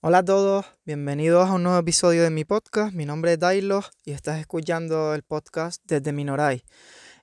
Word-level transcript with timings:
Hola 0.00 0.18
a 0.18 0.24
todos, 0.24 0.64
bienvenidos 0.86 1.48
a 1.48 1.52
un 1.52 1.64
nuevo 1.64 1.78
episodio 1.78 2.22
de 2.22 2.30
mi 2.30 2.44
podcast. 2.44 2.94
Mi 2.94 3.04
nombre 3.04 3.34
es 3.34 3.38
Dailo 3.38 3.82
y 4.04 4.12
estás 4.12 4.38
escuchando 4.38 5.14
el 5.14 5.22
podcast 5.24 5.82
desde 5.84 6.12
Minoray. 6.12 6.62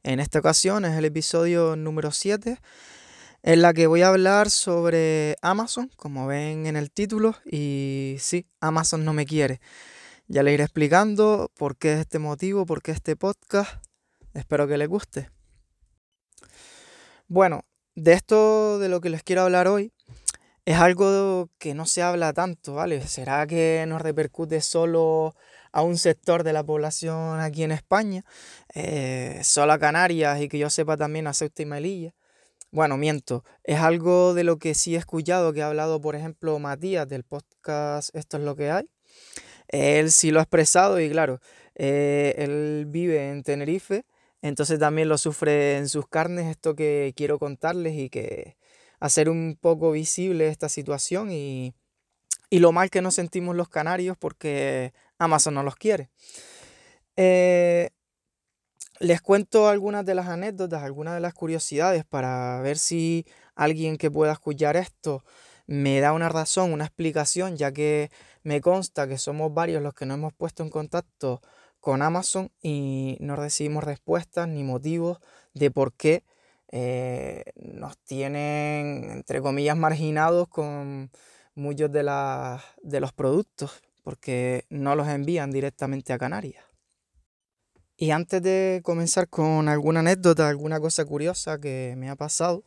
En 0.03 0.19
esta 0.19 0.37
ocasión 0.37 0.85
es 0.85 0.95
el 0.95 1.05
episodio 1.05 1.75
número 1.75 2.11
7, 2.11 2.59
en 3.41 3.61
la 3.63 3.73
que 3.73 3.87
voy 3.87 4.03
a 4.03 4.09
hablar 4.09 4.51
sobre 4.51 5.37
Amazon, 5.41 5.89
como 5.95 6.27
ven 6.27 6.67
en 6.67 6.75
el 6.75 6.91
título, 6.91 7.35
y 7.45 8.17
sí, 8.19 8.45
Amazon 8.59 9.05
no 9.05 9.13
me 9.13 9.25
quiere. 9.25 9.59
Ya 10.27 10.41
les 10.41 10.53
iré 10.53 10.63
explicando 10.63 11.51
por 11.57 11.75
qué 11.75 11.93
es 11.93 11.99
este 11.99 12.17
motivo, 12.17 12.65
por 12.65 12.81
qué 12.81 12.91
este 12.91 13.15
podcast. 13.15 13.83
Espero 14.33 14.67
que 14.67 14.77
les 14.77 14.87
guste. 14.87 15.29
Bueno, 17.27 17.65
de 17.95 18.13
esto 18.13 18.79
de 18.79 18.89
lo 18.89 19.01
que 19.01 19.09
les 19.09 19.21
quiero 19.23 19.41
hablar 19.41 19.67
hoy 19.67 19.91
es 20.65 20.77
algo 20.77 21.49
que 21.57 21.73
no 21.73 21.85
se 21.85 22.01
habla 22.01 22.31
tanto, 22.31 22.75
¿vale? 22.75 23.05
¿Será 23.05 23.45
que 23.47 23.83
nos 23.87 24.01
repercute 24.01 24.61
solo 24.61 25.35
a 25.73 25.81
un 25.81 25.97
sector 25.97 26.43
de 26.43 26.53
la 26.53 26.63
población 26.63 27.41
aquí 27.41 27.63
en 27.63 27.71
España? 27.71 28.23
Eh, 28.73 29.41
solo 29.43 29.73
a 29.73 29.79
Canarias 29.79 30.41
y 30.41 30.47
que 30.47 30.57
yo 30.57 30.69
sepa 30.69 30.95
también 30.95 31.27
a 31.27 31.33
Ceuta 31.33 31.61
y 31.63 31.65
Melilla. 31.65 32.15
Bueno, 32.71 32.97
miento. 32.97 33.43
Es 33.63 33.79
algo 33.81 34.33
de 34.33 34.45
lo 34.45 34.57
que 34.57 34.73
sí 34.73 34.95
he 34.95 34.97
escuchado, 34.97 35.51
que 35.53 35.61
ha 35.61 35.67
hablado, 35.67 35.99
por 35.99 36.15
ejemplo, 36.15 36.57
Matías 36.59 37.07
del 37.09 37.23
podcast 37.23 38.15
Esto 38.15 38.37
es 38.37 38.43
lo 38.43 38.55
que 38.55 38.71
hay. 38.71 38.92
Él 39.67 40.11
sí 40.11 40.31
lo 40.31 40.39
ha 40.39 40.43
expresado 40.43 40.99
y 40.99 41.09
claro, 41.09 41.39
eh, 41.75 42.35
él 42.37 42.85
vive 42.87 43.29
en 43.29 43.43
Tenerife, 43.43 44.05
entonces 44.41 44.79
también 44.79 45.09
lo 45.09 45.17
sufre 45.17 45.77
en 45.77 45.89
sus 45.89 46.07
carnes 46.07 46.47
esto 46.47 46.75
que 46.75 47.13
quiero 47.15 47.39
contarles 47.39 47.93
y 47.95 48.09
que 48.09 48.57
hacer 48.99 49.29
un 49.29 49.57
poco 49.59 49.91
visible 49.91 50.47
esta 50.47 50.69
situación 50.69 51.31
y, 51.31 51.73
lo 52.51 52.71
mal 52.71 52.91
que 52.91 53.01
nos 53.01 53.15
sentimos 53.15 53.55
los 53.55 53.67
canarios 53.67 54.15
porque 54.15 54.93
Amazon 55.17 55.55
no 55.55 55.63
los 55.63 55.75
quiere. 55.75 56.09
Eh, 57.17 57.89
les 58.99 59.21
cuento 59.21 59.67
algunas 59.67 60.05
de 60.05 60.13
las 60.13 60.27
anécdotas, 60.27 60.83
algunas 60.83 61.15
de 61.15 61.19
las 61.19 61.33
curiosidades 61.33 62.05
para 62.05 62.61
ver 62.61 62.77
si 62.77 63.25
alguien 63.55 63.97
que 63.97 64.11
pueda 64.11 64.33
escuchar 64.33 64.77
esto 64.77 65.23
me 65.67 65.99
da 65.99 66.13
una 66.13 66.29
razón, 66.29 66.73
una 66.73 66.85
explicación, 66.85 67.57
ya 67.57 67.71
que 67.71 68.11
me 68.43 68.61
consta 68.61 69.07
que 69.07 69.17
somos 69.17 69.53
varios 69.53 69.81
los 69.81 69.93
que 69.93 70.05
nos 70.05 70.17
hemos 70.17 70.33
puesto 70.33 70.63
en 70.63 70.69
contacto 70.69 71.41
con 71.79 72.01
Amazon 72.01 72.51
y 72.61 73.17
no 73.19 73.35
recibimos 73.35 73.83
respuestas 73.83 74.47
ni 74.47 74.63
motivos 74.63 75.19
de 75.53 75.71
por 75.71 75.93
qué 75.93 76.23
eh, 76.71 77.43
nos 77.55 77.97
tienen, 77.99 79.09
entre 79.11 79.41
comillas, 79.41 79.77
marginados 79.77 80.47
con 80.47 81.11
muchos 81.55 81.91
de, 81.91 82.03
de 82.81 82.99
los 82.99 83.13
productos, 83.13 83.81
porque 84.03 84.65
no 84.69 84.95
los 84.95 85.07
envían 85.07 85.51
directamente 85.51 86.13
a 86.13 86.17
Canarias. 86.17 86.65
Y 87.95 88.11
antes 88.11 88.41
de 88.41 88.81
comenzar 88.83 89.29
con 89.29 89.69
alguna 89.69 89.99
anécdota, 89.99 90.49
alguna 90.49 90.79
cosa 90.79 91.05
curiosa 91.05 91.59
que 91.59 91.93
me 91.97 92.09
ha 92.09 92.15
pasado, 92.15 92.63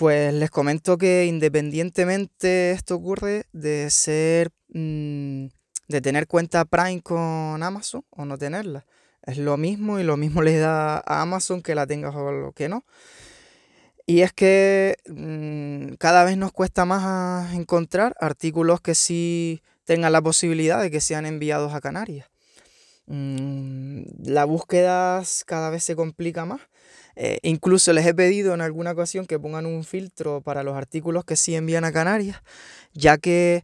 pues 0.00 0.32
les 0.32 0.48
comento 0.48 0.96
que 0.96 1.26
independientemente 1.26 2.70
esto 2.70 2.94
ocurre 2.94 3.44
de 3.52 3.90
ser, 3.90 4.48
mm, 4.70 5.48
de 5.88 6.00
tener 6.00 6.26
cuenta 6.26 6.64
Prime 6.64 7.02
con 7.02 7.62
Amazon 7.62 8.02
o 8.08 8.24
no 8.24 8.38
tenerla. 8.38 8.86
Es 9.22 9.36
lo 9.36 9.58
mismo 9.58 9.98
y 9.98 10.02
lo 10.02 10.16
mismo 10.16 10.40
le 10.40 10.56
da 10.56 10.96
a 10.96 11.20
Amazon 11.20 11.60
que 11.60 11.74
la 11.74 11.86
tengas 11.86 12.14
o 12.14 12.32
lo 12.32 12.52
que 12.52 12.70
no. 12.70 12.86
Y 14.06 14.22
es 14.22 14.32
que 14.32 14.96
mm, 15.06 15.96
cada 15.98 16.24
vez 16.24 16.38
nos 16.38 16.52
cuesta 16.52 16.86
más 16.86 17.52
encontrar 17.52 18.14
artículos 18.20 18.80
que 18.80 18.94
sí 18.94 19.62
tengan 19.84 20.12
la 20.12 20.22
posibilidad 20.22 20.80
de 20.80 20.90
que 20.90 21.02
sean 21.02 21.26
enviados 21.26 21.74
a 21.74 21.82
Canarias. 21.82 22.30
Mm, 23.04 24.04
la 24.24 24.46
búsqueda 24.46 25.22
cada 25.44 25.68
vez 25.68 25.84
se 25.84 25.94
complica 25.94 26.46
más. 26.46 26.69
Eh, 27.22 27.38
incluso 27.42 27.92
les 27.92 28.06
he 28.06 28.14
pedido 28.14 28.54
en 28.54 28.62
alguna 28.62 28.92
ocasión 28.92 29.26
que 29.26 29.38
pongan 29.38 29.66
un 29.66 29.84
filtro 29.84 30.40
para 30.40 30.62
los 30.62 30.74
artículos 30.74 31.24
que 31.24 31.36
sí 31.36 31.54
envían 31.54 31.84
a 31.84 31.92
Canarias, 31.92 32.42
ya 32.94 33.18
que 33.18 33.62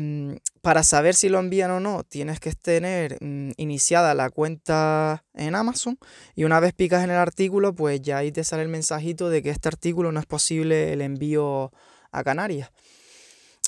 Mm, 0.00 0.36
para 0.60 0.84
saber 0.84 1.16
si 1.16 1.28
lo 1.28 1.40
envían 1.40 1.72
o 1.72 1.80
no, 1.80 2.04
tienes 2.04 2.38
que 2.38 2.52
tener 2.52 3.18
mm, 3.20 3.50
iniciada 3.56 4.14
la 4.14 4.30
cuenta 4.30 5.24
en 5.34 5.56
Amazon 5.56 5.98
y 6.36 6.44
una 6.44 6.60
vez 6.60 6.72
picas 6.72 7.02
en 7.02 7.10
el 7.10 7.16
artículo, 7.16 7.74
pues 7.74 8.00
ya 8.00 8.18
ahí 8.18 8.30
te 8.30 8.44
sale 8.44 8.62
el 8.62 8.68
mensajito 8.68 9.28
de 9.28 9.42
que 9.42 9.50
este 9.50 9.68
artículo 9.68 10.12
no 10.12 10.20
es 10.20 10.26
posible 10.26 10.92
el 10.92 11.00
envío 11.00 11.72
a 12.12 12.22
Canarias. 12.22 12.70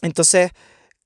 Entonces, 0.03 0.53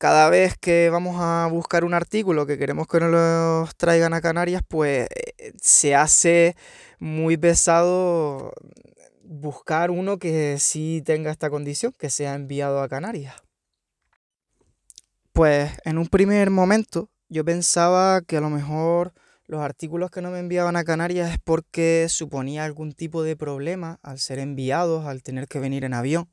cada 0.05 0.29
vez 0.29 0.59
que 0.59 0.91
vamos 0.91 1.17
a 1.19 1.49
buscar 1.51 1.83
un 1.83 1.95
artículo 1.95 2.45
que 2.45 2.59
queremos 2.59 2.87
que 2.87 3.01
nos 3.01 3.11
lo 3.11 3.67
traigan 3.79 4.13
a 4.13 4.21
Canarias, 4.21 4.61
pues 4.69 5.09
eh, 5.09 5.55
se 5.59 5.95
hace 5.95 6.57
muy 6.99 7.39
pesado 7.39 8.53
buscar 9.23 9.91
uno 9.91 10.19
que 10.19 10.59
sí 10.59 11.03
tenga 11.07 11.31
esta 11.31 11.49
condición, 11.49 11.95
que 11.99 12.11
sea 12.11 12.35
enviado 12.35 12.83
a 12.83 12.89
Canarias. 12.91 13.35
Pues 15.33 15.71
en 15.87 15.97
un 15.97 16.09
primer 16.09 16.51
momento 16.51 17.09
yo 17.31 17.43
pensaba 17.43 18.21
que 18.21 18.37
a 18.37 18.43
lo 18.43 18.51
mejor 18.51 19.15
los 19.47 19.63
artículos 19.63 20.11
que 20.11 20.21
no 20.21 20.31
me 20.31 20.39
enviaban 20.39 20.77
a 20.77 20.85
Canarias 20.85 21.33
es 21.33 21.39
porque 21.43 22.09
suponía 22.11 22.67
algún 22.67 22.93
tipo 22.93 23.23
de 23.23 23.37
problema 23.37 24.01
al 24.03 24.19
ser 24.19 24.39
enviados, 24.39 25.07
al 25.07 25.23
tener 25.23 25.49
que 25.49 25.61
venir 25.61 25.83
en 25.83 25.95
avión. 25.95 26.29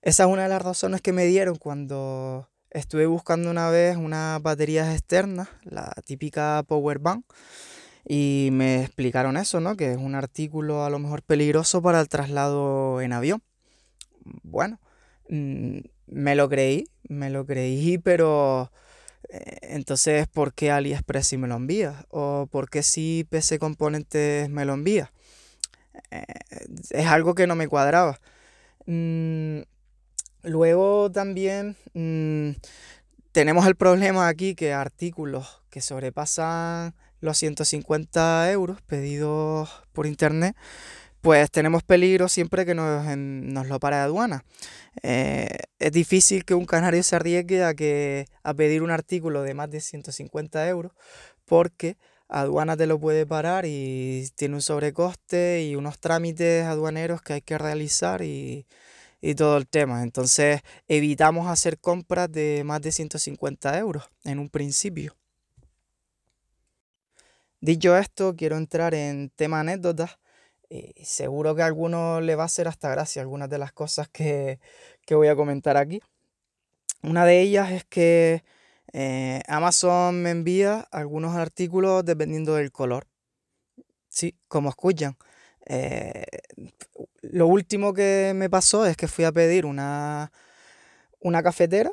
Esa 0.00 0.22
es 0.22 0.30
una 0.30 0.44
de 0.44 0.48
las 0.48 0.62
razones 0.62 1.02
que 1.02 1.12
me 1.12 1.26
dieron 1.26 1.56
cuando 1.56 2.49
estuve 2.70 3.06
buscando 3.06 3.50
una 3.50 3.68
vez 3.70 3.96
unas 3.96 4.42
baterías 4.42 4.92
externas, 4.92 5.48
la 5.64 5.92
típica 6.04 6.62
power 6.66 6.98
bank, 6.98 7.24
y 8.06 8.48
me 8.52 8.82
explicaron 8.82 9.36
eso, 9.36 9.60
¿no? 9.60 9.76
Que 9.76 9.92
es 9.92 9.98
un 9.98 10.14
artículo 10.14 10.84
a 10.84 10.90
lo 10.90 10.98
mejor 10.98 11.22
peligroso 11.22 11.82
para 11.82 12.00
el 12.00 12.08
traslado 12.08 13.00
en 13.00 13.12
avión. 13.12 13.42
Bueno, 14.42 14.80
mm, 15.28 15.78
me 16.06 16.34
lo 16.34 16.48
creí, 16.48 16.88
me 17.08 17.30
lo 17.30 17.46
creí, 17.46 17.98
pero 17.98 18.70
eh, 19.28 19.58
entonces, 19.62 20.26
¿por 20.28 20.54
qué 20.54 20.70
AliExpress 20.70 21.28
sí 21.28 21.36
me 21.36 21.48
lo 21.48 21.56
envía? 21.56 22.06
¿O 22.10 22.48
por 22.50 22.68
qué 22.70 22.82
sí 22.82 23.26
PC 23.30 23.58
Componentes 23.58 24.48
me 24.50 24.64
lo 24.64 24.74
envía? 24.74 25.12
Eh, 26.10 26.24
es 26.90 27.06
algo 27.06 27.34
que 27.34 27.46
no 27.46 27.54
me 27.54 27.68
cuadraba. 27.68 28.20
Mm, 28.86 29.60
luego 30.42 31.10
también 31.10 31.76
mm, 31.94 32.50
tenemos 33.32 33.66
el 33.66 33.76
problema 33.76 34.28
aquí 34.28 34.54
que 34.54 34.72
artículos 34.72 35.62
que 35.70 35.80
sobrepasan 35.80 36.94
los 37.20 37.38
150 37.38 38.50
euros 38.50 38.80
pedidos 38.82 39.70
por 39.92 40.06
internet 40.06 40.56
pues 41.20 41.50
tenemos 41.50 41.82
peligro 41.82 42.28
siempre 42.28 42.64
que 42.64 42.74
nos, 42.74 43.04
nos 43.16 43.68
lo 43.68 43.78
para 43.78 44.02
aduana. 44.02 44.44
Eh, 45.02 45.48
es 45.78 45.92
difícil 45.92 46.44
que 46.44 46.54
un 46.54 46.64
canario 46.64 47.02
se 47.02 47.16
arriesgue 47.16 47.62
a, 47.62 47.74
que, 47.74 48.26
a 48.42 48.54
pedir 48.54 48.82
un 48.82 48.90
artículo 48.90 49.42
de 49.42 49.54
más 49.54 49.70
de 49.70 49.80
150 49.80 50.66
euros 50.68 50.92
porque 51.44 51.98
aduana 52.28 52.76
te 52.76 52.86
lo 52.86 52.98
puede 52.98 53.26
parar 53.26 53.66
y 53.66 54.28
tiene 54.34 54.54
un 54.54 54.62
sobrecoste 54.62 55.62
y 55.64 55.76
unos 55.76 55.98
trámites 55.98 56.64
aduaneros 56.64 57.20
que 57.22 57.34
hay 57.34 57.42
que 57.42 57.58
realizar 57.58 58.22
y, 58.22 58.66
y 59.20 59.34
todo 59.34 59.56
el 59.56 59.66
tema. 59.66 60.02
Entonces 60.02 60.62
evitamos 60.88 61.48
hacer 61.48 61.78
compras 61.78 62.30
de 62.30 62.62
más 62.64 62.80
de 62.82 62.92
150 62.92 63.78
euros 63.78 64.10
en 64.24 64.38
un 64.38 64.48
principio. 64.48 65.16
Dicho 67.60 67.96
esto, 67.96 68.34
quiero 68.36 68.56
entrar 68.56 68.94
en 68.94 69.30
tema 69.36 69.60
anécdotas 69.60 70.18
y 70.70 71.04
seguro 71.04 71.54
que 71.54 71.62
a 71.62 71.66
alguno 71.66 72.20
le 72.20 72.36
va 72.36 72.44
a 72.44 72.46
hacer 72.46 72.68
hasta 72.68 72.88
gracia 72.88 73.20
algunas 73.20 73.50
de 73.50 73.58
las 73.58 73.72
cosas 73.72 74.08
que, 74.08 74.60
voy 75.10 75.28
a 75.28 75.36
comentar 75.36 75.76
aquí. 75.76 76.00
Una 77.02 77.24
de 77.26 77.40
ellas 77.40 77.72
es 77.72 77.84
que 77.84 78.44
eh, 78.92 79.42
Amazon 79.48 80.22
me 80.22 80.30
envía 80.30 80.86
algunos 80.92 81.36
artículos 81.36 82.04
dependiendo 82.04 82.54
del 82.54 82.72
color. 82.72 83.06
Sí, 84.08 84.36
como 84.48 84.70
escuchan. 84.70 85.16
Eh, 85.66 86.24
lo 87.22 87.46
último 87.46 87.94
que 87.94 88.32
me 88.34 88.50
pasó 88.50 88.86
es 88.86 88.96
que 88.96 89.08
fui 89.08 89.24
a 89.24 89.32
pedir 89.32 89.66
una, 89.66 90.32
una 91.20 91.42
cafetera 91.42 91.90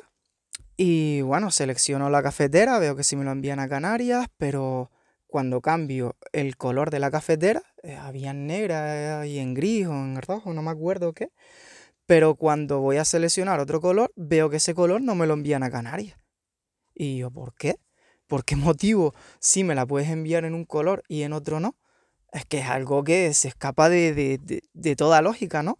y 0.76 1.22
bueno, 1.22 1.50
selecciono 1.50 2.08
la 2.08 2.22
cafetera, 2.22 2.78
veo 2.78 2.94
que 2.94 3.02
si 3.02 3.16
me 3.16 3.24
lo 3.24 3.32
envían 3.32 3.58
a 3.58 3.68
Canarias, 3.68 4.28
pero 4.36 4.92
cuando 5.26 5.60
cambio 5.60 6.16
el 6.32 6.56
color 6.56 6.90
de 6.90 7.00
la 7.00 7.10
cafetera, 7.10 7.62
eh, 7.82 7.96
había 7.96 8.30
en 8.30 8.46
negra 8.46 9.26
y 9.26 9.38
en 9.38 9.54
gris 9.54 9.88
o 9.88 9.92
en 9.92 10.22
rojo, 10.22 10.54
no 10.54 10.62
me 10.62 10.70
acuerdo 10.70 11.12
qué. 11.14 11.30
Pero 12.06 12.36
cuando 12.36 12.80
voy 12.80 12.96
a 12.98 13.04
seleccionar 13.04 13.60
otro 13.60 13.80
color, 13.80 14.12
veo 14.16 14.50
que 14.50 14.58
ese 14.58 14.72
color 14.72 15.02
no 15.02 15.16
me 15.16 15.26
lo 15.26 15.34
envían 15.34 15.64
a 15.64 15.70
Canarias. 15.70 16.16
Y 16.94 17.18
yo, 17.18 17.30
¿por 17.30 17.54
qué? 17.54 17.80
¿Por 18.28 18.44
qué 18.44 18.56
motivo 18.56 19.14
sí 19.40 19.64
me 19.64 19.74
la 19.74 19.84
puedes 19.84 20.08
enviar 20.08 20.44
en 20.44 20.54
un 20.54 20.64
color 20.64 21.02
y 21.08 21.22
en 21.22 21.32
otro 21.32 21.60
no? 21.60 21.76
Es 22.32 22.44
que 22.44 22.58
es 22.58 22.66
algo 22.66 23.04
que 23.04 23.32
se 23.34 23.48
escapa 23.48 23.88
de, 23.88 24.12
de, 24.12 24.62
de 24.72 24.96
toda 24.96 25.22
lógica, 25.22 25.62
¿no? 25.62 25.78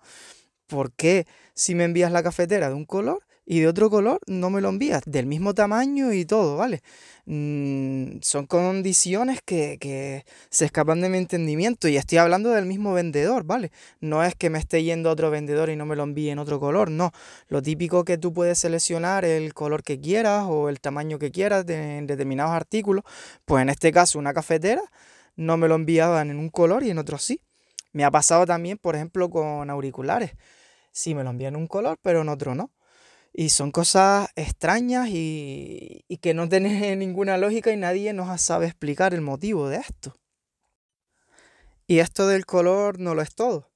¿Por 0.67 0.93
qué 0.93 1.27
si 1.55 1.75
me 1.75 1.85
envías 1.85 2.13
la 2.13 2.23
cafetera 2.23 2.69
de 2.69 2.75
un 2.75 2.85
color 2.85 3.29
y 3.51 3.61
de 3.61 3.69
otro 3.69 3.89
color 3.89 4.21
no 4.27 4.51
me 4.51 4.61
lo 4.61 4.69
envías, 4.69 5.03
del 5.07 5.25
mismo 5.25 5.55
tamaño 5.55 6.13
y 6.13 6.27
todo, 6.27 6.59
¿vale? 6.59 6.83
Mm, 7.25 8.19
son 8.21 8.47
condiciones 8.47 9.41
que, 9.43 10.25
se 10.51 10.65
escapan 10.67 11.01
de 11.01 11.09
mi 11.09 11.17
entendimiento 11.17 11.89
y 11.89 11.97
estoy 11.97 12.19
hablando 12.19 12.51
del 12.51 12.67
mismo 12.67 12.93
vendedor, 12.93 13.45
¿vale? 13.45 13.73
No 14.01 14.23
es 14.23 14.35
que 14.35 14.51
me 14.51 14.59
esté 14.59 14.83
yendo 14.83 15.09
a 15.09 15.13
otro 15.13 15.31
vendedor 15.31 15.71
y 15.71 15.77
no 15.77 15.87
me 15.87 15.97
lo 15.97 16.03
envíe 16.03 16.29
en 16.29 16.39
otro 16.39 16.61
color, 16.61 16.91
no. 16.91 17.13
Lo 17.49 17.63
típico 17.63 18.05
que 18.05 18.19
tú 18.19 18.35
puedes 18.35 18.59
seleccionar 18.59 19.25
el 19.25 19.55
color 19.55 19.83
que 19.83 19.99
quieras 19.99 20.45
o 20.47 20.69
el 20.69 20.81
tamaño 20.81 21.19
que 21.19 21.31
quieras 21.31 21.67
en 21.69 22.07
determinados 22.07 22.53
artículos, 22.53 23.05
pues 23.47 23.63
en 23.63 23.71
este 23.71 23.93
caso 23.93 24.19
una 24.19 24.35
cafetera 24.35 24.83
no 25.39 25.57
me 25.57 25.69
lo 25.69 25.77
enviaban 25.77 26.31
en 26.31 26.39
un 26.39 26.51
color 26.51 26.83
y 26.83 26.91
en 26.91 26.99
otro 26.99 27.17
sí. 27.17 27.41
Me 27.93 28.05
ha 28.05 28.11
pasado 28.11 28.45
también, 28.45 28.77
por 28.77 28.97
ejemplo, 28.97 29.31
con 29.31 29.71
auriculares. 29.71 30.33
Sí, 30.91 31.15
me 31.15 31.23
lo 31.23 31.31
envían 31.31 31.55
en 31.55 31.61
un 31.61 31.69
color, 31.69 31.97
pero 32.03 32.23
en 32.23 32.29
otro 32.29 32.57
no. 32.57 32.73
Y 33.33 33.51
son 33.51 33.71
cosas 33.71 34.31
extrañas 34.35 35.09
y, 35.11 36.05
que 36.21 36.35
no 36.35 36.49
tienen 36.49 36.99
ninguna 36.99 37.39
lógica 37.39 37.71
y 37.71 37.77
nadie 37.77 38.13
nos 38.13 38.41
sabe 38.43 38.67
explicar 38.67 39.15
el 39.15 39.21
motivo 39.21 39.69
de 39.69 39.77
esto. 39.77 40.17
Y 41.87 42.01
esto 42.01 42.27
del 42.27 42.45
color 42.45 42.99
no 42.99 43.15
lo 43.15 43.23
es 43.23 43.35
todo. 43.35 43.71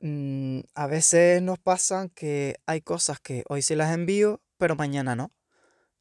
Mm, 0.00 0.60
a 0.74 0.86
veces 0.88 1.40
nos 1.42 1.60
pasan 1.60 2.08
que 2.10 2.56
hay 2.66 2.80
cosas 2.80 3.20
que 3.20 3.44
hoy 3.48 3.62
se 3.62 3.76
las 3.76 3.94
envío, 3.94 4.42
pero 4.56 4.74
mañana 4.74 5.14
no. 5.14 5.30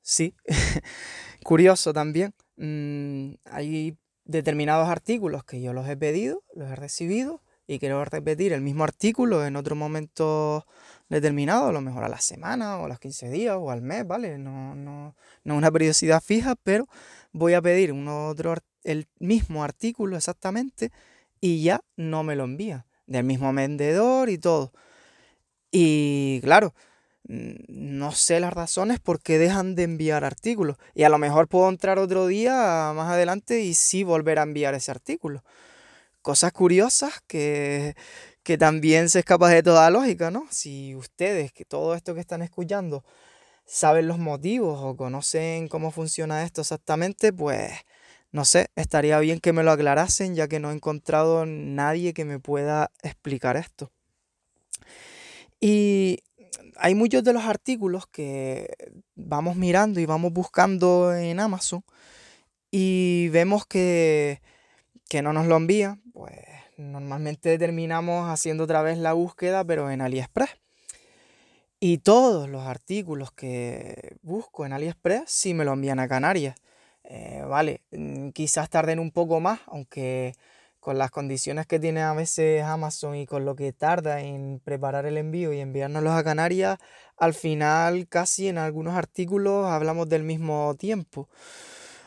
Sí, 0.01 0.35
curioso 1.43 1.93
también. 1.93 2.33
Mm, 2.55 3.35
hay 3.45 3.95
determinados 4.27 4.89
artículos 4.89 5.43
que 5.43 5.61
yo 5.61 5.73
los 5.73 5.87
he 5.87 5.97
pedido, 5.97 6.43
los 6.53 6.69
he 6.69 6.75
recibido 6.75 7.41
y 7.65 7.79
quiero 7.79 8.03
repetir 8.05 8.53
el 8.53 8.61
mismo 8.61 8.83
artículo 8.83 9.45
en 9.45 9.55
otro 9.55 9.75
momento 9.75 10.65
determinado, 11.09 11.67
a 11.67 11.71
lo 11.71 11.81
mejor 11.81 12.03
a 12.03 12.09
la 12.09 12.19
semana 12.19 12.77
o 12.77 12.85
a 12.85 12.87
los 12.87 12.99
15 12.99 13.29
días 13.29 13.55
o 13.59 13.71
al 13.71 13.81
mes, 13.81 14.05
¿vale? 14.07 14.37
No, 14.37 14.75
no, 14.75 15.15
no 15.43 15.55
una 15.55 15.71
periodicidad 15.71 16.21
fija, 16.21 16.55
pero 16.55 16.87
voy 17.31 17.53
a 17.53 17.61
pedir 17.61 17.91
un 17.91 18.07
otro, 18.07 18.55
el 18.83 19.07
mismo 19.19 19.63
artículo 19.63 20.15
exactamente 20.15 20.91
y 21.41 21.63
ya 21.63 21.81
no 21.95 22.23
me 22.23 22.35
lo 22.35 22.45
envía, 22.45 22.85
del 23.05 23.25
mismo 23.25 23.51
vendedor 23.53 24.29
y 24.29 24.37
todo. 24.37 24.71
Y 25.71 26.39
claro, 26.41 26.73
no 27.27 28.11
sé 28.13 28.39
las 28.39 28.53
razones 28.53 28.99
por 28.99 29.21
qué 29.21 29.37
dejan 29.37 29.75
de 29.75 29.83
enviar 29.83 30.23
artículos. 30.23 30.77
Y 30.95 31.03
a 31.03 31.09
lo 31.09 31.17
mejor 31.17 31.47
puedo 31.47 31.69
entrar 31.69 31.99
otro 31.99 32.27
día 32.27 32.91
más 32.95 33.11
adelante 33.11 33.61
y 33.61 33.73
sí 33.73 34.03
volver 34.03 34.39
a 34.39 34.43
enviar 34.43 34.73
ese 34.75 34.91
artículo 34.91 35.43
cosas 36.27 36.51
curiosas 36.51 37.13
que, 37.25 37.95
que 38.43 38.57
también 38.57 39.07
se 39.07 39.19
escapa 39.19 39.47
de 39.47 39.63
toda 39.63 39.89
lógica, 39.89 40.29
¿no? 40.29 40.45
Si 40.51 40.93
ustedes, 40.93 41.53
que 41.53 41.63
todo 41.63 41.95
esto 41.95 42.13
que 42.13 42.19
están 42.19 42.41
escuchando, 42.41 43.05
saben 43.65 44.09
los 44.09 44.17
motivos 44.17 44.77
o 44.81 44.97
conocen 44.97 45.69
cómo 45.69 45.89
funciona 45.89 46.43
esto 46.43 46.59
exactamente, 46.59 47.31
pues 47.31 47.71
no 48.31 48.43
sé, 48.43 48.67
estaría 48.75 49.19
bien 49.19 49.39
que 49.39 49.53
me 49.53 49.63
lo 49.63 49.71
aclarasen 49.71 50.35
ya 50.35 50.49
que 50.49 50.59
no 50.59 50.71
he 50.71 50.75
encontrado 50.75 51.45
nadie 51.45 52.13
que 52.13 52.25
me 52.25 52.39
pueda 52.39 52.91
explicar 53.03 53.55
esto. 53.55 53.91
Y 55.61 56.23
hay 56.77 56.95
muchos 56.95 57.23
de 57.23 57.33
los 57.33 57.43
artículos 57.43 58.07
que 58.07 58.75
vamos 59.15 59.55
mirando 59.55 59.99
y 59.99 60.05
vamos 60.05 60.33
buscando 60.33 61.13
en 61.15 61.39
Amazon 61.39 61.83
y 62.71 63.29
vemos 63.29 63.65
que 63.65 64.41
que 65.07 65.21
no 65.21 65.33
nos 65.33 65.47
lo 65.47 65.55
envían, 65.55 66.01
pues 66.13 66.35
normalmente 66.77 67.57
terminamos 67.57 68.29
haciendo 68.29 68.65
otra 68.65 68.81
vez 68.81 68.97
la 68.97 69.13
búsqueda, 69.13 69.63
pero 69.63 69.89
en 69.89 70.01
AliExpress. 70.01 70.49
Y 71.79 71.99
todos 71.99 72.49
los 72.49 72.63
artículos 72.63 73.31
que 73.31 74.17
busco 74.21 74.65
en 74.65 74.73
AliExpress 74.73 75.23
sí 75.27 75.53
me 75.53 75.63
lo 75.63 75.73
envían 75.73 75.99
a 75.99 76.07
Canarias. 76.07 76.55
Eh, 77.03 77.43
vale, 77.47 77.81
mm, 77.91 78.29
quizás 78.29 78.69
tarden 78.69 78.99
un 78.99 79.11
poco 79.11 79.39
más, 79.39 79.59
aunque 79.67 80.33
con 80.87 80.97
las 80.97 81.11
condiciones 81.11 81.67
que 81.67 81.81
tiene 81.81 82.01
a 82.01 82.13
veces 82.13 82.63
Amazon 82.63 83.13
y 83.17 83.25
con 83.25 83.43
lo 83.43 83.57
que 83.57 83.73
tarda 83.73 84.21
en 84.21 84.61
preparar 84.63 85.05
el 85.05 85.17
envío 85.17 85.51
y 85.51 85.59
enviárnoslos 85.59 86.13
a 86.13 86.23
Canarias, 86.23 86.77
al 87.17 87.33
final 87.33 88.07
casi 88.07 88.47
en 88.47 88.57
algunos 88.57 88.95
artículos 88.95 89.65
hablamos 89.65 90.07
del 90.07 90.23
mismo 90.23 90.75
tiempo. 90.79 91.27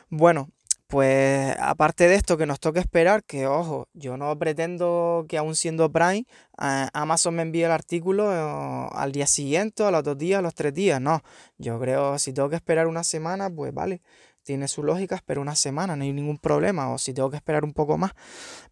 Bueno, 0.09 0.49
pues 0.87 1.55
aparte 1.61 2.09
de 2.09 2.15
esto 2.15 2.39
que 2.39 2.47
nos 2.47 2.59
toca 2.59 2.81
esperar, 2.81 3.23
que 3.23 3.47
ojo, 3.47 3.87
yo 3.93 4.17
no 4.17 4.39
pretendo 4.39 5.27
que 5.29 5.37
aún 5.37 5.57
siendo 5.57 5.93
Prime, 5.93 6.25
Amazon 6.57 7.35
me 7.35 7.43
envíe 7.43 7.65
el 7.65 7.73
artículo 7.73 8.33
eh, 8.33 8.89
al 8.93 9.13
día 9.13 9.27
siguiente, 9.27 9.85
a 9.85 9.91
los 9.91 10.03
dos 10.05 10.17
días, 10.17 10.39
a 10.39 10.43
los 10.43 10.55
tres 10.55 10.73
días, 10.73 11.03
no. 11.03 11.23
Yo 11.59 11.79
creo, 11.79 12.19
si 12.19 12.33
tengo 12.33 12.49
que 12.49 12.57
esperar 12.57 12.87
una 12.87 13.05
semana, 13.05 13.51
pues 13.51 13.75
vale, 13.75 14.01
tiene 14.43 14.69
su 14.69 14.83
lógica, 14.83 15.17
espero 15.17 15.41
una 15.41 15.57
semana, 15.57 15.97
no 15.97 16.05
hay 16.05 16.13
ningún 16.13 16.39
problema, 16.39 16.93
o 16.93 16.99
si 16.99 17.15
tengo 17.15 17.31
que 17.31 17.37
esperar 17.37 17.65
un 17.65 17.73
poco 17.73 17.99
más, 17.99 18.13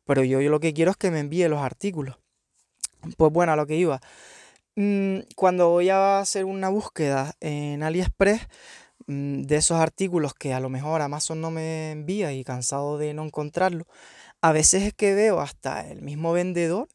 pero 0.05 0.25
yo, 0.25 0.41
yo 0.41 0.51
lo 0.51 0.61
que 0.61 0.75
quiero 0.75 0.91
es 0.91 0.97
que 0.97 1.11
me 1.11 1.21
envíe 1.21 1.49
los 1.49 1.61
artículos. 1.61 2.19
Pues 3.17 3.33
bueno, 3.33 3.53
a 3.53 3.57
lo 3.57 3.67
que 3.67 3.77
iba. 3.77 4.01
Mm, 4.77 5.21
cuando 5.37 5.71
voy 5.71 5.91
a 5.91 6.21
hacer 6.21 6.45
una 6.45 6.69
búsqueda 6.69 7.35
en 7.41 7.83
AliExpress, 7.83 8.49
Mm, 9.09 9.43
de 9.45 9.57
esos 9.57 9.81
artículos 9.81 10.35
que 10.35 10.53
a 10.53 10.61
lo 10.61 10.69
mejor 10.69 11.01
Amazon 11.01 11.41
no 11.41 11.51
me 11.51 11.93
envía 11.93 12.33
y 12.35 12.45
cansado 12.45 12.99
de 12.99 13.15
no 13.15 13.25
encontrarlo, 13.25 13.87
a 14.43 14.53
veces 14.53 14.83
es 14.85 14.95
que 14.95 15.15
veo 15.15 15.41
hasta 15.41 15.89
el 15.89 16.03
mismo 16.03 16.33
vendedor 16.33 16.89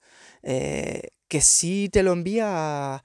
eh, 0.44 1.10
que 1.28 1.42
sí 1.42 1.90
te 1.92 2.04
lo 2.04 2.14
envía 2.14 2.96
a, 2.96 3.04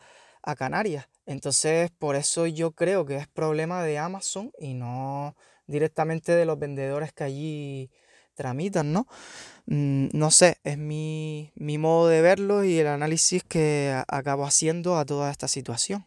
Canarias. 0.57 1.09
Entonces, 1.27 1.91
por 1.91 2.17
eso 2.17 2.47
yo 2.47 2.73
creo 2.73 3.05
que 3.07 3.17
es 3.17 3.29
problema 3.29 3.83
de 3.83 3.99
Amazon 3.99 4.51
y 4.59 4.75
no 4.75 5.37
directamente 5.69 6.33
de 6.33 6.45
los 6.45 6.59
vendedores 6.59 7.13
que 7.13 7.25
allí 7.25 7.91
tramitan, 8.35 8.93
¿no? 8.93 9.07
Mm, 9.67 10.09
no 10.13 10.31
sé, 10.31 10.59
es 10.65 10.79
mi, 10.79 11.53
mi 11.55 11.79
modo 11.79 12.09
de 12.09 12.23
verlo 12.23 12.65
y 12.65 12.79
el 12.79 12.89
análisis 12.89 13.45
que 13.45 13.95
acabo 14.09 14.45
haciendo 14.45 14.99
a 14.99 15.05
toda 15.05 15.31
esta 15.31 15.49
situación. 15.49 16.07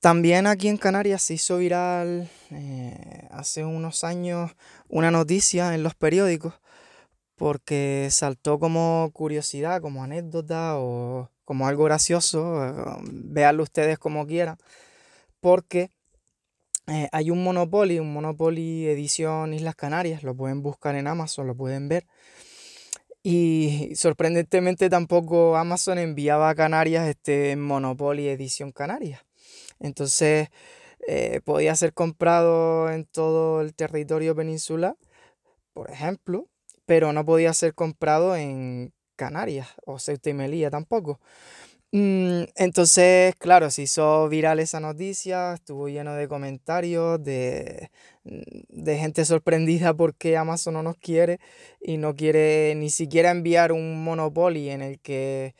También 0.00 0.46
aquí 0.46 0.68
en 0.68 0.76
Canarias 0.76 1.22
se 1.22 1.34
hizo 1.34 1.58
viral 1.58 2.30
eh, 2.50 3.28
hace 3.30 3.64
unos 3.64 4.04
años 4.04 4.52
una 4.88 5.10
noticia 5.10 5.74
en 5.74 5.82
los 5.82 5.94
periódicos 5.96 6.54
porque 7.34 8.08
saltó 8.10 8.58
como 8.60 9.10
curiosidad, 9.12 9.80
como 9.80 10.04
anécdota 10.04 10.78
o 10.78 11.30
como 11.44 11.66
algo 11.66 11.84
gracioso, 11.84 12.64
eh, 12.64 12.74
véanlo 13.10 13.62
ustedes 13.62 13.98
como 13.98 14.26
quieran, 14.26 14.58
porque 15.40 15.90
eh, 16.88 17.08
hay 17.12 17.30
un 17.30 17.44
Monopoly, 17.44 17.98
un 17.98 18.12
Monopoly 18.12 18.86
edición 18.86 19.52
Islas 19.52 19.76
Canarias, 19.76 20.22
lo 20.22 20.34
pueden 20.34 20.62
buscar 20.62 20.94
en 20.94 21.06
Amazon, 21.06 21.46
lo 21.46 21.54
pueden 21.54 21.88
ver. 21.88 22.06
Y 23.22 23.92
sorprendentemente 23.94 24.88
tampoco 24.88 25.56
Amazon 25.56 25.98
enviaba 25.98 26.48
a 26.48 26.54
Canarias 26.54 27.06
este 27.06 27.56
Monopoly 27.56 28.28
edición 28.28 28.72
Canarias. 28.72 29.20
Entonces 29.80 30.48
eh, 31.06 31.40
podía 31.44 31.76
ser 31.76 31.92
comprado 31.92 32.90
en 32.90 33.04
todo 33.04 33.60
el 33.60 33.74
territorio 33.74 34.34
peninsular, 34.34 34.96
por 35.74 35.90
ejemplo, 35.90 36.48
pero 36.86 37.12
no 37.12 37.24
podía 37.24 37.52
ser 37.52 37.74
comprado 37.74 38.34
en 38.34 38.94
Canarias 39.16 39.68
o 39.84 39.98
Ceuta 39.98 40.30
y 40.30 40.34
Melilla 40.34 40.70
tampoco. 40.70 41.20
Mm, 41.92 42.44
entonces, 42.56 43.34
claro, 43.36 43.70
se 43.70 43.82
hizo 43.82 44.28
viral 44.28 44.60
esa 44.60 44.78
noticia, 44.78 45.54
estuvo 45.54 45.88
lleno 45.88 46.12
de 46.14 46.28
comentarios, 46.28 47.22
de, 47.22 47.90
mm, 48.24 48.82
de 48.82 48.98
gente 48.98 49.24
sorprendida 49.24 49.94
porque 49.94 50.36
Amazon 50.36 50.74
no 50.74 50.82
nos 50.82 50.96
quiere 50.96 51.40
y 51.80 51.96
no 51.96 52.14
quiere 52.14 52.74
ni 52.76 52.90
siquiera 52.90 53.30
enviar 53.30 53.72
un 53.72 54.04
Monopoly 54.04 54.68
en 54.68 54.82
el 54.82 55.00
que 55.00 55.54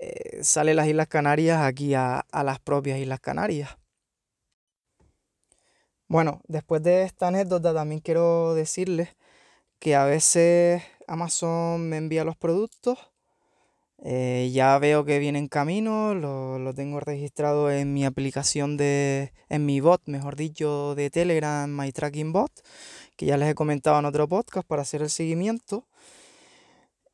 eh, 0.00 0.42
sale 0.42 0.74
las 0.74 0.86
Islas 0.88 1.08
Canarias 1.08 1.60
aquí 1.62 1.94
a, 1.94 2.24
las 2.32 2.58
propias 2.60 2.98
Islas 2.98 3.20
Canarias. 3.20 3.76
Bueno, 6.08 6.40
después 6.46 6.82
de 6.82 7.02
esta 7.04 7.28
anécdota 7.28 7.74
también 7.74 8.00
quiero 8.00 8.54
decirles 8.54 9.16
que 9.78 9.94
a 9.96 10.04
veces 10.06 10.82
Amazon 11.08 11.88
me 11.88 11.96
envía 11.98 12.24
los 12.24 12.36
productos, 12.36 12.98
eh, 14.04 14.50
ya 14.52 14.78
veo 14.78 15.04
que 15.04 15.18
viene 15.18 15.40
en 15.40 15.48
camino, 15.48 16.14
lo, 16.14 16.60
lo, 16.60 16.74
tengo 16.74 17.00
registrado 17.00 17.70
en 17.72 17.92
mi 17.92 18.04
aplicación 18.04 18.76
de, 18.76 19.32
en 19.48 19.66
mi 19.66 19.80
bot, 19.80 20.02
mejor 20.06 20.36
dicho, 20.36 20.94
de 20.94 21.10
Telegram, 21.10 21.68
My 21.68 21.90
Tracking 21.90 22.32
Bot, 22.32 22.52
que 23.16 23.26
ya 23.26 23.36
les 23.36 23.50
he 23.50 23.54
comentado 23.56 23.98
en 23.98 24.04
otro 24.04 24.28
podcast 24.28 24.66
para 24.66 24.82
hacer 24.82 25.02
el 25.02 25.10
seguimiento. 25.10 25.86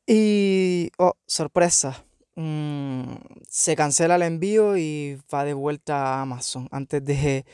Y, 0.05 0.91
oh, 0.97 1.13
sorpresa, 1.25 2.03
Mm, 2.35 3.17
se 3.49 3.75
cancela 3.75 4.15
el 4.15 4.21
envío 4.23 4.77
y 4.77 5.19
va 5.33 5.43
de 5.43 5.53
vuelta 5.53 6.15
a 6.15 6.21
Amazon 6.21 6.67
antes 6.71 7.03
de, 7.03 7.45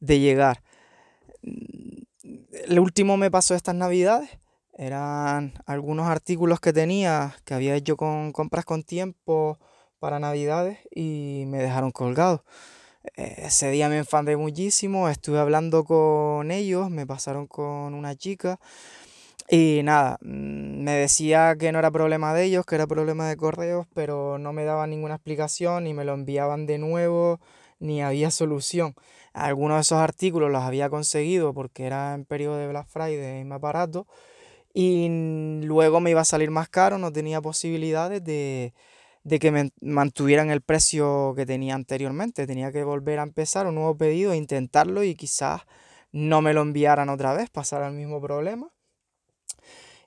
llegar. 0.00 0.62
Mm, 1.42 2.02
el 2.68 2.78
último 2.80 3.16
me 3.16 3.30
pasó 3.30 3.54
estas 3.54 3.74
navidades. 3.74 4.30
Eran 4.80 5.52
algunos 5.66 6.08
artículos 6.08 6.58
que 6.58 6.72
tenía 6.72 7.36
que 7.44 7.52
había 7.52 7.74
hecho 7.74 7.98
con 7.98 8.32
compras 8.32 8.64
con 8.64 8.82
tiempo 8.82 9.58
para 9.98 10.18
navidades 10.18 10.78
y 10.90 11.44
me 11.48 11.58
dejaron 11.58 11.90
colgado. 11.90 12.46
Eh, 13.18 13.42
ese 13.44 13.70
día 13.70 13.90
me 13.90 13.98
enfadé 13.98 14.38
muchísimo, 14.38 15.10
estuve 15.10 15.38
hablando 15.38 15.84
con 15.84 16.50
ellos, 16.50 16.88
me 16.88 17.06
pasaron 17.06 17.46
con 17.46 17.92
una 17.92 18.16
chica 18.16 18.58
y 19.50 19.82
nada, 19.84 20.16
mm, 20.22 20.82
me 20.82 20.92
decía 20.92 21.56
que 21.58 21.72
no 21.72 21.78
era 21.78 21.90
problema 21.90 22.32
de 22.32 22.44
ellos, 22.44 22.64
que 22.64 22.76
era 22.76 22.86
problema 22.86 23.28
de 23.28 23.36
correos, 23.36 23.86
pero 23.92 24.38
no 24.38 24.54
me 24.54 24.64
daban 24.64 24.88
ninguna 24.88 25.16
explicación, 25.16 25.84
ni 25.84 25.92
me 25.92 26.06
lo 26.06 26.14
enviaban 26.14 26.64
de 26.64 26.78
nuevo, 26.78 27.38
ni 27.80 28.00
había 28.02 28.30
solución. 28.30 28.94
Algunos 29.34 29.76
de 29.76 29.82
esos 29.82 29.98
artículos 29.98 30.50
los 30.50 30.62
había 30.62 30.88
conseguido 30.88 31.52
porque 31.52 31.84
era 31.84 32.14
en 32.14 32.24
periodo 32.24 32.56
de 32.56 32.68
Black 32.68 32.86
Friday 32.88 33.42
y 33.42 33.44
más 33.44 33.60
barato, 33.60 34.06
y 34.72 35.60
luego 35.62 36.00
me 36.00 36.10
iba 36.10 36.20
a 36.20 36.24
salir 36.24 36.50
más 36.50 36.68
caro, 36.68 36.98
no 36.98 37.12
tenía 37.12 37.40
posibilidades 37.40 38.22
de, 38.24 38.72
de 39.24 39.38
que 39.38 39.50
me 39.50 39.70
mantuvieran 39.80 40.50
el 40.50 40.62
precio 40.62 41.34
que 41.36 41.46
tenía 41.46 41.74
anteriormente. 41.74 42.46
Tenía 42.46 42.72
que 42.72 42.84
volver 42.84 43.18
a 43.18 43.24
empezar 43.24 43.66
un 43.66 43.76
nuevo 43.76 43.96
pedido, 43.96 44.34
intentarlo 44.34 45.02
y 45.02 45.14
quizás 45.14 45.62
no 46.12 46.42
me 46.42 46.54
lo 46.54 46.62
enviaran 46.62 47.08
otra 47.08 47.34
vez, 47.34 47.50
pasara 47.50 47.88
el 47.88 47.94
mismo 47.94 48.20
problema. 48.20 48.70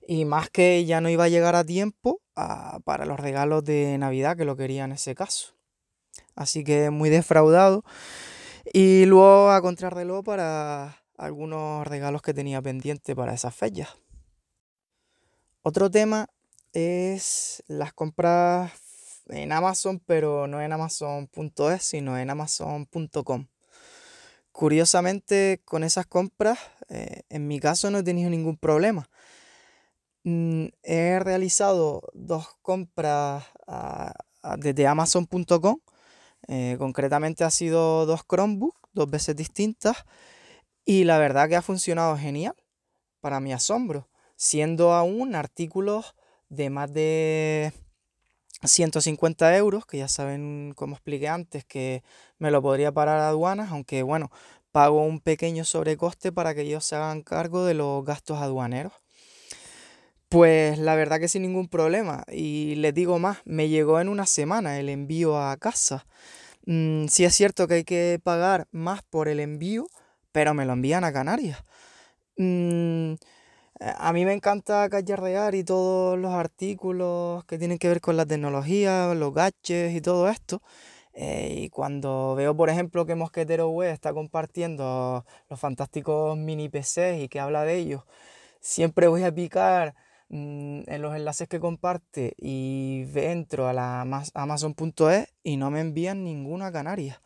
Y 0.06 0.26
más 0.26 0.50
que 0.50 0.84
ya 0.86 1.00
no 1.00 1.10
iba 1.10 1.26
a 1.26 1.30
llegar 1.30 1.56
a 1.56 1.64
tiempo 1.64 2.22
ah, 2.36 2.80
para 2.84 3.06
los 3.06 3.20
regalos 3.20 3.64
de 3.64 3.98
Navidad, 3.98 4.36
que 4.36 4.46
lo 4.46 4.58
quería 4.58 4.84
en 4.84 4.92
ese 4.92 5.16
caso. 5.16 5.54
Así 6.36 6.64
que 6.64 6.90
muy 6.90 7.10
defraudado. 7.10 7.84
Y 8.74 9.06
luego 9.06 9.52
a 9.52 9.62
contrarreloj 9.62 10.24
para 10.24 11.04
algunos 11.18 11.88
regalos 11.88 12.22
que 12.22 12.34
tenía 12.34 12.62
pendiente 12.62 13.16
para 13.16 13.34
esas 13.34 13.56
fechas. 13.56 14.03
Otro 15.66 15.90
tema 15.90 16.28
es 16.74 17.64
las 17.68 17.94
compras 17.94 18.74
en 19.30 19.54
Amazon, 19.54 20.02
pero 20.06 20.46
no 20.46 20.62
en 20.62 20.74
Amazon.es, 20.74 21.84
sino 21.84 22.18
en 22.18 22.30
Amazon.com. 22.30 23.48
Curiosamente, 24.52 25.62
con 25.64 25.86
esas 25.86 26.06
compras, 26.06 26.60
eh, 26.90 27.22
en 27.30 27.48
mi 27.48 27.62
caso 27.62 27.90
no 27.90 28.00
he 28.00 28.04
tenido 28.04 28.30
ningún 28.30 28.58
problema. 28.58 29.10
Mm, 30.26 30.66
he 30.84 31.20
realizado 31.20 32.02
dos 32.14 32.46
compras 32.62 33.46
ah, 33.66 34.14
ah, 34.42 34.58
desde 34.58 34.86
Amazon.com. 34.86 35.80
Eh, 36.50 36.76
concretamente 36.78 37.46
ha 37.46 37.50
sido 37.52 38.06
dos 38.06 38.26
Chromebooks, 38.28 38.82
dos 38.92 39.10
veces 39.10 39.38
distintas. 39.38 39.96
Y 40.84 41.06
la 41.06 41.18
verdad 41.20 41.48
que 41.48 41.56
ha 41.56 41.62
funcionado 41.62 42.18
genial, 42.18 42.56
para 43.22 43.40
mi 43.40 43.54
asombro. 43.54 44.10
Siendo 44.36 44.94
aún 44.94 45.36
artículos 45.36 46.16
de 46.50 46.70
más 46.70 46.94
de 46.94 47.74
150 48.64 49.56
euros, 49.58 49.86
que 49.86 49.98
ya 49.98 50.08
saben, 50.08 50.74
como 50.76 50.96
expliqué 50.96 51.28
antes, 51.28 51.66
que 51.66 52.04
me 52.38 52.52
lo 52.52 52.62
podría 52.62 52.92
parar 52.92 53.20
a 53.20 53.30
aduanas, 53.30 53.72
aunque 53.72 54.04
bueno, 54.04 54.32
pago 54.72 55.04
un 55.04 55.20
pequeño 55.20 55.66
sobrecoste 55.66 56.32
para 56.32 56.56
que 56.56 56.62
ellos 56.62 56.86
se 56.86 56.96
hagan 56.96 57.22
cargo 57.22 57.66
de 57.66 57.74
los 57.74 58.04
gastos 58.04 58.40
aduaneros. 58.40 58.94
Pues 60.30 60.80
la 60.80 60.96
verdad 60.96 61.20
que 61.20 61.28
sin 61.28 61.44
ningún 61.44 61.68
problema. 61.68 62.24
Y 62.28 62.76
les 62.76 62.94
digo 62.94 63.20
más, 63.20 63.38
me 63.46 63.70
llegó 63.70 64.00
en 64.00 64.10
una 64.10 64.26
semana 64.26 64.80
el 64.80 64.90
envío 64.90 65.40
a 65.40 65.56
casa. 65.58 66.08
Mm, 66.66 67.08
sí 67.08 67.24
es 67.26 67.36
cierto 67.36 67.68
que 67.68 67.76
hay 67.76 67.84
que 67.84 68.20
pagar 68.24 68.68
más 68.72 69.04
por 69.04 69.28
el 69.28 69.40
envío, 69.40 69.88
pero 70.32 70.56
me 70.56 70.66
lo 70.66 70.74
envían 70.74 71.04
a 71.04 71.14
Canarias. 71.14 71.64
Mm, 72.38 73.14
a 73.98 74.14
mí 74.14 74.26
me 74.26 74.34
encanta 74.34 74.88
callarrear 74.90 75.56
y 75.56 75.64
todos 75.64 76.18
los 76.18 76.34
artículos 76.34 77.44
que 77.46 77.58
tienen 77.58 77.78
que 77.78 77.88
ver 77.90 78.02
con 78.02 78.18
la 78.18 78.26
tecnología, 78.26 79.14
los 79.16 79.34
gadgets 79.34 79.96
y 79.96 80.02
todo 80.02 80.30
esto. 80.30 80.62
Eh, 81.14 81.56
y 81.58 81.70
cuando 81.70 82.36
veo, 82.36 82.56
por 82.56 82.70
ejemplo, 82.70 83.06
que 83.06 83.16
Mosquetero 83.16 83.70
Web 83.70 83.92
está 83.94 84.14
compartiendo 84.14 85.26
los 85.50 85.60
fantásticos 85.60 86.38
mini 86.38 86.70
PCs 86.70 87.22
y 87.22 87.30
que 87.30 87.40
habla 87.40 87.64
de 87.64 87.78
ellos, 87.78 88.04
siempre 88.62 89.08
voy 89.08 89.24
a 89.24 89.34
picar 89.34 89.96
Mm, 90.36 90.84
en 90.88 91.02
los 91.04 91.16
enlaces 91.16 91.48
que 91.48 91.60
comparte 91.60 92.34
y 92.40 93.06
entro 93.14 93.68
a 93.68 93.74
la 93.74 94.02
Amazon.es 94.34 95.28
y 95.44 95.58
no 95.58 95.70
me 95.70 95.80
envían 95.80 96.24
ninguno 96.24 96.66
a 96.66 96.72
Canarias. 96.72 97.22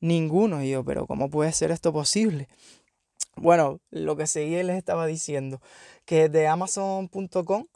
Ninguno. 0.00 0.62
Y 0.62 0.70
yo, 0.70 0.84
pero 0.84 1.06
¿cómo 1.06 1.30
puede 1.30 1.52
ser 1.52 1.70
esto 1.70 1.90
posible? 1.90 2.48
Bueno, 3.36 3.80
lo 3.90 4.16
que 4.16 4.26
seguí 4.26 4.62
les 4.62 4.76
estaba 4.76 5.06
diciendo, 5.06 5.60
que 6.04 6.28
de 6.28 6.46
Amazon.com 6.46 7.66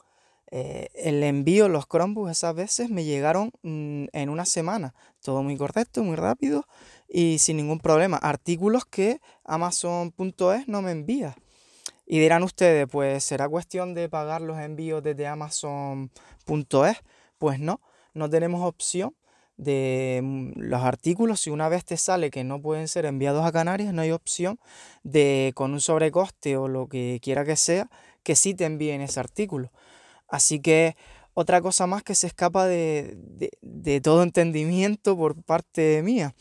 eh, 0.51 0.89
el 0.93 1.23
envío, 1.23 1.69
los 1.69 1.87
Chromebooks 1.87 2.31
esas 2.31 2.55
veces 2.55 2.89
me 2.89 3.03
llegaron 3.03 3.51
mm, 3.63 4.05
en 4.13 4.29
una 4.29 4.45
semana. 4.45 4.93
Todo 5.21 5.43
muy 5.43 5.57
correcto, 5.57 6.03
muy 6.03 6.15
rápido 6.15 6.65
y 7.09 7.39
sin 7.39 7.57
ningún 7.57 7.79
problema. 7.79 8.17
Artículos 8.17 8.85
que 8.85 9.19
Amazon.es 9.43 10.67
no 10.67 10.81
me 10.81 10.91
envía. 10.91 11.35
Y 12.05 12.19
dirán 12.19 12.43
ustedes, 12.43 12.87
pues 12.87 13.23
será 13.23 13.49
cuestión 13.49 13.95
de 13.95 14.07
pagar 14.09 14.41
los 14.41 14.59
envíos 14.59 15.01
desde 15.01 15.27
Amazon.es. 15.27 16.97
Pues 17.37 17.59
no, 17.59 17.81
no 18.13 18.29
tenemos 18.29 18.61
opción 18.65 19.15
de 19.57 20.21
mm, 20.23 20.51
los 20.55 20.81
artículos. 20.83 21.41
Si 21.41 21.49
una 21.49 21.69
vez 21.69 21.85
te 21.85 21.97
sale 21.97 22.31
que 22.31 22.43
no 22.43 22.61
pueden 22.61 22.87
ser 22.87 23.05
enviados 23.05 23.45
a 23.45 23.51
Canarias, 23.51 23.93
no 23.93 24.01
hay 24.01 24.11
opción 24.11 24.59
de 25.03 25.51
con 25.55 25.73
un 25.73 25.81
sobrecoste 25.81 26.57
o 26.57 26.67
lo 26.67 26.87
que 26.87 27.19
quiera 27.21 27.45
que 27.45 27.55
sea, 27.55 27.89
que 28.23 28.35
sí 28.35 28.53
te 28.53 28.65
envíen 28.65 29.01
ese 29.01 29.19
artículo. 29.19 29.71
Así 30.27 30.59
que 30.59 30.95
otra 31.33 31.61
cosa 31.61 31.87
más 31.87 32.03
que 32.03 32.15
se 32.15 32.27
escapa 32.27 32.65
de, 32.65 33.17
de 33.61 34.01
todo 34.01 34.23
entendimiento 34.23 35.17
por 35.17 35.41
parte 35.43 36.01
mía. 36.01 36.33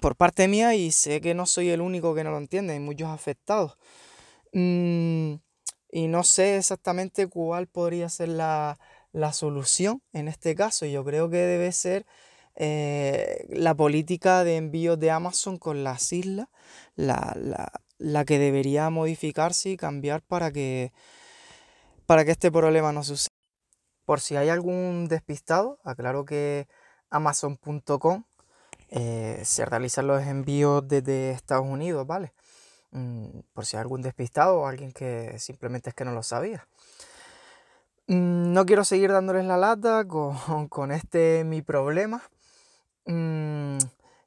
Por 0.00 0.16
parte 0.16 0.46
mía 0.48 0.74
y 0.74 0.92
sé 0.92 1.20
que 1.20 1.34
no 1.34 1.46
soy 1.46 1.70
el 1.70 1.80
único 1.80 2.14
que 2.14 2.22
no 2.24 2.30
lo 2.30 2.38
entiende, 2.38 2.74
hay 2.74 2.80
muchos 2.80 3.08
afectados. 3.08 3.76
Mm, 4.52 5.34
y 5.90 6.08
no 6.08 6.24
sé 6.24 6.58
exactamente 6.58 7.26
cuál 7.26 7.66
podría 7.66 8.08
ser 8.08 8.28
la, 8.28 8.78
solución 9.32 10.02
en 10.12 10.28
este 10.28 10.54
caso. 10.54 10.86
Yo 10.86 11.04
creo 11.04 11.30
que 11.30 11.38
debe 11.38 11.72
ser 11.72 12.06
eh, 12.54 13.46
la 13.50 13.74
política 13.74 14.44
de 14.44 14.56
envíos 14.56 14.98
de 14.98 15.10
Amazon 15.10 15.58
con 15.58 15.84
las 15.84 16.12
islas 16.12 16.48
la, 16.94 18.24
que 18.26 18.38
debería 18.38 18.88
modificarse 18.90 19.70
y 19.70 19.76
cambiar 19.76 20.22
para 20.22 20.50
que, 20.52 20.92
para 22.06 22.24
que 22.24 22.32
este 22.32 22.50
problema 22.50 22.92
no 22.92 23.02
suceda. 23.02 23.34
Por 24.04 24.20
si 24.20 24.36
hay 24.36 24.48
algún 24.48 25.08
despistado, 25.08 25.80
aclaro 25.84 26.24
que 26.24 26.68
amazon.com 27.10 28.24
eh, 28.88 29.40
se 29.44 29.64
realizan 29.64 30.06
los 30.06 30.22
envíos 30.22 30.86
desde 30.86 31.32
Estados 31.32 31.66
Unidos, 31.66 32.06
¿vale? 32.06 32.32
Mm, 32.92 33.40
por 33.52 33.66
si 33.66 33.76
hay 33.76 33.82
algún 33.82 34.02
despistado 34.02 34.60
o 34.60 34.66
alguien 34.66 34.92
que 34.92 35.38
simplemente 35.38 35.90
es 35.90 35.94
que 35.94 36.04
no 36.04 36.12
lo 36.12 36.22
sabía. 36.22 36.68
Mm, 38.08 38.52
no 38.52 38.66
quiero 38.66 38.84
seguir 38.84 39.10
dándoles 39.10 39.44
la 39.46 39.56
lata 39.56 40.04
con, 40.06 40.92
este 40.92 41.44
mi 41.44 41.62
problema. 41.62 42.22
Mm, 43.06 43.78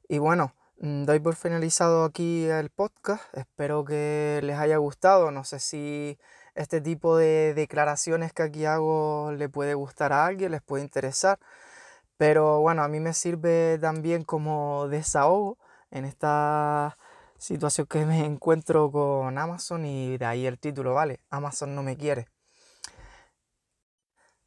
y 0.08 0.18
bueno, 0.18 0.54
doy 0.78 1.20
por 1.20 1.36
finalizado 1.36 2.04
aquí 2.04 2.44
el 2.46 2.70
podcast. 2.70 3.22
Espero 3.34 3.84
que 3.84 4.40
les 4.42 4.58
haya 4.58 4.76
gustado. 4.78 5.30
No 5.30 5.44
sé 5.44 5.60
si 5.60 6.18
este 6.54 6.80
tipo 6.80 7.16
de 7.16 7.54
declaraciones 7.54 8.32
que 8.32 8.42
aquí 8.42 8.64
hago 8.66 9.32
le 9.32 9.48
puede 9.48 9.74
gustar 9.74 10.12
a 10.12 10.26
alguien, 10.26 10.52
les 10.52 10.62
puede 10.62 10.82
interesar. 10.84 11.38
Pero 12.18 12.60
bueno, 12.60 12.82
a 12.82 12.88
mí 12.88 13.00
me 13.00 13.14
sirve 13.14 13.78
también 13.80 14.24
como 14.24 14.88
desahogo 14.88 15.58
en 15.90 16.04
esta 16.04 16.98
situación 17.38 17.86
que 17.86 18.06
me 18.06 18.26
encuentro 18.26 18.90
con 18.92 19.38
Amazon 19.38 19.86
y 19.86 20.18
de 20.18 20.26
ahí 20.26 20.46
el 20.46 20.58
título, 20.58 20.94
¿vale? 20.94 21.20
Amazon 21.30 21.74
no 21.74 21.82
me 21.82 21.96
quiere. 21.96 22.28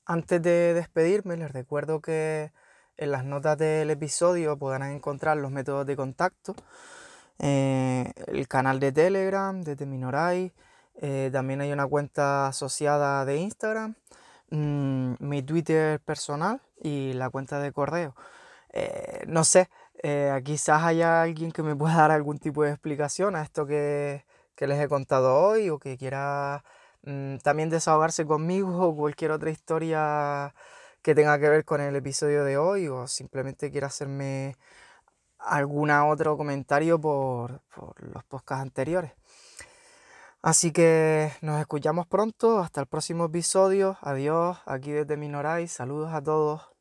Antes 0.06 0.42
de 0.42 0.74
despedirme, 0.74 1.38
les 1.38 1.52
recuerdo 1.52 2.02
que 2.02 2.52
en 2.98 3.12
las 3.12 3.24
notas 3.26 3.58
del 3.58 3.90
episodio 3.90 4.58
podrán 4.58 4.92
encontrar 4.92 5.38
los 5.38 5.52
métodos 5.52 5.86
de 5.86 5.96
contacto, 5.96 6.56
eh, 7.40 8.12
el 8.28 8.48
canal 8.48 8.80
de 8.80 8.92
Telegram 8.92 9.62
de 9.62 9.76
Teminoray, 9.76 10.54
eh, 10.96 11.30
también 11.32 11.62
hay 11.62 11.72
una 11.72 11.88
cuenta 11.88 12.48
asociada 12.48 13.26
de 13.26 13.38
Instagram, 13.38 13.96
mm, 14.52 15.16
mi 15.20 15.42
Twitter 15.44 16.00
personal 16.02 16.62
y 16.82 17.14
la 17.14 17.30
cuenta 17.30 17.60
de 17.60 17.72
correo. 17.72 18.16
Eh, 18.74 19.24
no 19.28 19.44
sé, 19.44 19.70
eh, 20.04 20.42
quizás 20.46 20.84
haya 20.84 21.22
alguien 21.22 21.52
que 21.52 21.64
me 21.64 21.76
pueda 21.76 21.96
dar 22.10 22.12
algún 22.12 22.40
tipo 22.40 22.64
de 22.64 22.72
explicación 22.72 23.36
a 23.36 23.44
esto 23.44 23.66
que, 23.66 24.26
les 24.60 24.80
he 24.80 24.88
contado 24.88 25.36
hoy 25.36 25.70
o 25.70 25.78
que 25.80 25.98
quiera 25.98 26.64
también 27.42 27.70
desahogarse 27.70 28.26
conmigo 28.26 28.88
o 28.88 28.96
cualquier 28.96 29.32
otra 29.32 29.50
historia 29.50 30.54
que 31.02 31.14
tenga 31.14 31.38
que 31.40 31.50
ver 31.50 31.66
con 31.66 31.82
el 31.82 31.96
episodio 31.96 32.44
de 32.46 32.58
hoy 32.58 32.88
o 32.88 33.08
simplemente 33.08 33.72
quiera 33.72 33.88
hacerme 33.88 34.56
algún 35.38 35.92
otro 35.92 36.38
comentario 36.38 37.00
por, 37.00 37.62
por 37.76 38.02
los 38.02 38.24
podcasts 38.24 38.62
anteriores. 38.62 39.12
Así 40.42 40.72
que 40.72 41.32
nos 41.42 41.60
escuchamos 41.60 42.08
pronto, 42.08 42.60
hasta 42.60 42.82
el 42.82 42.88
próximo 42.88 43.26
episodio. 43.26 43.98
Adiós, 44.02 44.58
aquí 44.66 44.92
desde 44.92 45.18
Minoray, 45.18 45.68
saludos 45.68 46.14
a 46.14 46.22
todos. 46.22 46.73